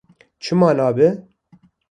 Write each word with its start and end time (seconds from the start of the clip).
Çima 0.39 0.71
nebe? 0.73 1.09